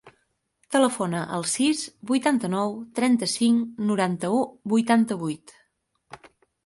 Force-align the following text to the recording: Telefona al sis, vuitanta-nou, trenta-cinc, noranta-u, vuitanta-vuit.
Telefona 0.75 1.19
al 1.35 1.43
sis, 1.51 1.83
vuitanta-nou, 2.11 2.73
trenta-cinc, 3.01 3.77
noranta-u, 3.91 4.41
vuitanta-vuit. 4.75 5.55